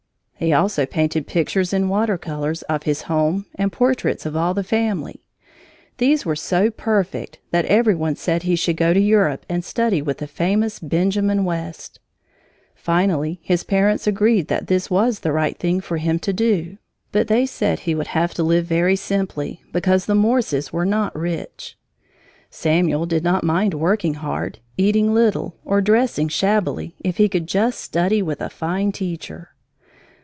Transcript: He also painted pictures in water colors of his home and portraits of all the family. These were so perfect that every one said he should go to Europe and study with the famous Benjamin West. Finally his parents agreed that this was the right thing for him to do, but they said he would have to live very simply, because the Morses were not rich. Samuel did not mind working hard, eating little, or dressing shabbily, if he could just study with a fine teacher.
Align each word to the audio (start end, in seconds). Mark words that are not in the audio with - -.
He 0.43 0.53
also 0.53 0.87
painted 0.87 1.27
pictures 1.27 1.71
in 1.71 1.87
water 1.87 2.17
colors 2.17 2.63
of 2.63 2.81
his 2.81 3.03
home 3.03 3.45
and 3.53 3.71
portraits 3.71 4.25
of 4.25 4.35
all 4.35 4.55
the 4.55 4.63
family. 4.63 5.23
These 5.99 6.25
were 6.25 6.35
so 6.35 6.71
perfect 6.71 7.37
that 7.51 7.65
every 7.65 7.93
one 7.93 8.15
said 8.15 8.41
he 8.41 8.55
should 8.55 8.75
go 8.75 8.91
to 8.91 8.99
Europe 8.99 9.45
and 9.47 9.63
study 9.63 10.01
with 10.01 10.17
the 10.17 10.25
famous 10.25 10.79
Benjamin 10.79 11.45
West. 11.45 11.99
Finally 12.73 13.39
his 13.43 13.63
parents 13.63 14.07
agreed 14.07 14.47
that 14.47 14.65
this 14.65 14.89
was 14.89 15.19
the 15.19 15.31
right 15.31 15.59
thing 15.59 15.79
for 15.79 15.97
him 15.97 16.17
to 16.17 16.33
do, 16.33 16.79
but 17.11 17.27
they 17.27 17.45
said 17.45 17.81
he 17.81 17.93
would 17.93 18.07
have 18.07 18.33
to 18.33 18.41
live 18.41 18.65
very 18.65 18.95
simply, 18.95 19.61
because 19.71 20.07
the 20.07 20.15
Morses 20.15 20.73
were 20.73 20.87
not 20.87 21.15
rich. 21.15 21.77
Samuel 22.49 23.05
did 23.05 23.23
not 23.23 23.43
mind 23.43 23.75
working 23.75 24.15
hard, 24.15 24.57
eating 24.75 25.13
little, 25.13 25.57
or 25.63 25.81
dressing 25.81 26.29
shabbily, 26.29 26.95
if 27.01 27.17
he 27.17 27.29
could 27.29 27.45
just 27.45 27.79
study 27.79 28.23
with 28.23 28.41
a 28.41 28.49
fine 28.49 28.91
teacher. 28.91 29.49